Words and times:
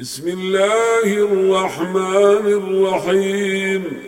بسم 0.00 0.28
الله 0.28 1.06
الرحمن 1.06 2.46
الرحيم. 2.60 4.02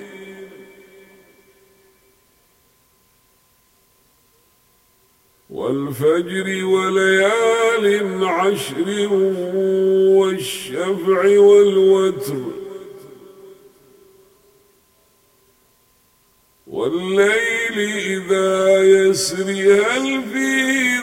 والفجر 5.51 6.65
وليال 6.65 8.25
عشر 8.25 9.09
والشفع 10.19 11.39
والوتر 11.39 12.45
والليل 16.67 17.79
إذا 18.17 18.83
يسري 18.83 19.73
هل 19.73 20.23
في 20.33 20.61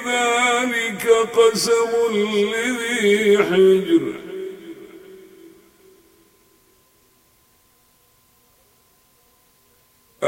ذلك 0.10 1.08
قسم 1.34 1.92
لذي 2.14 3.38
حجر؟ 3.44 4.27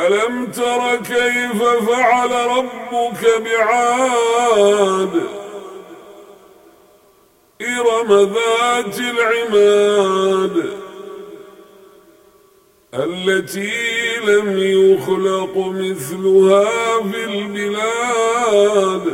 ألم 0.09 0.45
تر 0.45 0.95
كيف 0.95 1.63
فعل 1.63 2.31
ربك 2.31 3.41
بعاد؟ 3.45 5.21
إرم 7.61 8.33
ذات 8.33 8.99
العماد 8.99 10.73
التي 12.93 13.71
لم 14.23 14.57
يخلق 14.57 15.57
مثلها 15.57 16.65
في 17.11 17.25
البلاد. 17.25 19.05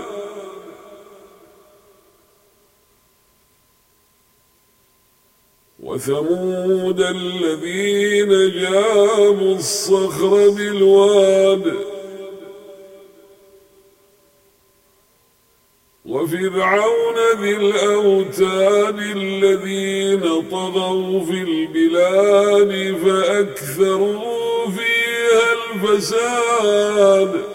وثمود 5.86 7.02
الذين 7.02 8.30
جابوا 8.62 9.56
الصخر 9.56 10.50
بالواد 10.50 11.74
وفرعون 16.06 17.16
ذي 17.42 17.58
الأوتاد 17.58 19.00
الذين 19.00 20.50
طغوا 20.52 21.26
في 21.26 21.42
البلاد 21.42 22.98
فأكثروا 23.06 24.66
فيها 24.70 25.54
الفساد 25.76 27.55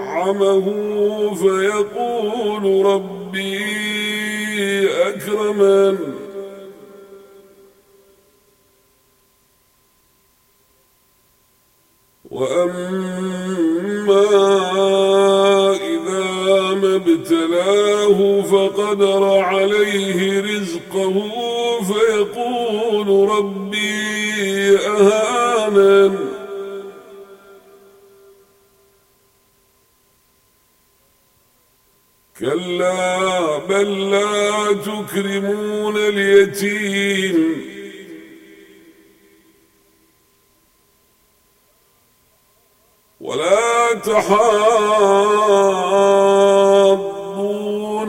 أطعمه 0.11 0.65
فيقول 1.35 2.85
ربي 2.85 3.59
أكرمن. 5.07 5.97
وأما 12.31 12.91
إذا 15.75 16.73
ما 16.73 16.95
ابتلاه 16.95 18.41
فقدر 18.41 19.23
عليه 19.37 20.41
رزقه 20.41 21.15
فيقول 21.83 23.29
ربي 23.29 24.77
أهانن. 24.77 26.30
كلا 32.39 33.57
بل 33.57 34.11
لا 34.11 34.73
تكرمون 34.73 35.97
اليتيم. 35.97 37.71
ولا 43.21 43.93
تحاضون 43.93 44.41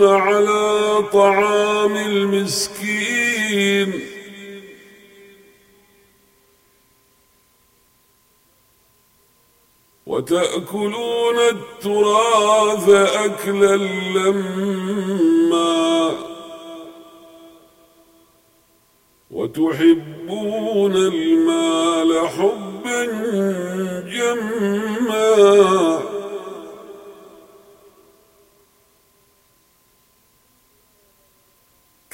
على 0.08 1.02
طعام 1.12 1.96
المسكين. 1.96 4.11
وتأكلون 10.12 11.38
التراث 11.38 12.88
أكلا 13.24 13.76
لما 14.16 15.62
وتحبون 19.30 20.96
المال 20.96 22.28
حبا 22.28 23.04
جما 24.12 26.02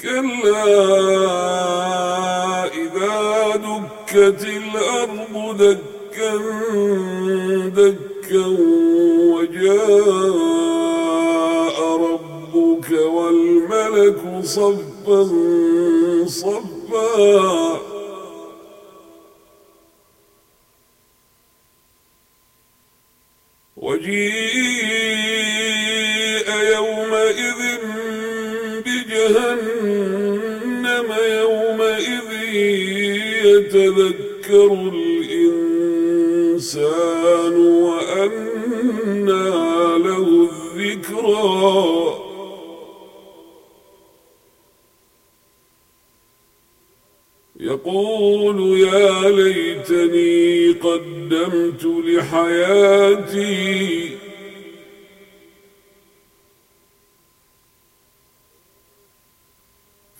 كلا 0.03 0.65
إذا 2.65 3.56
دكت 3.56 4.44
الأرض 4.44 5.56
دكا 5.56 5.88
دكا 7.69 8.47
وجاء 9.32 9.78
ربك 12.06 12.88
والملك 12.91 14.21
صفا 14.44 15.21
صفا. 16.27 17.78
وجيء 23.77 24.56
يومئذ 26.75 27.60
بجهنم 28.87 30.28
يومئذ 31.41 32.31
يتذكر 33.44 34.71
الإنسان 36.59 37.57
وأنى 37.83 39.47
له 39.99 40.51
الذكرى. 40.51 42.25
يقول 47.61 48.79
يا 48.79 49.31
ليتني 49.31 50.73
قدمت 50.73 51.85
لحياتي 51.85 53.49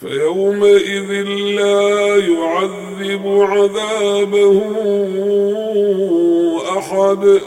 فيومئذ 0.00 1.11
لا 1.58 2.17
يعذب 2.17 2.88
عذابه 3.42 4.62
أحد. 6.78 7.40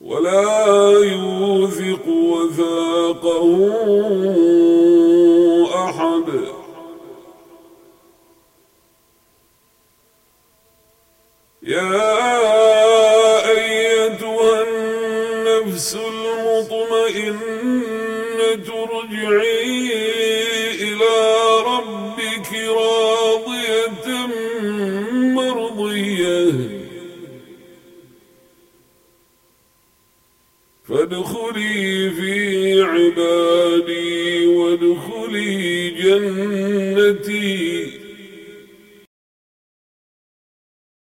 ولا 0.00 0.90
يوثق 0.90 2.08
وثاقه 2.08 3.44
فادخلي 31.14 32.10
في 32.10 32.82
عبادي 32.82 34.46
فادخلي 34.46 34.84
جنتي 34.84 35.13